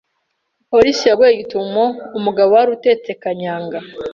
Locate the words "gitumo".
1.41-1.83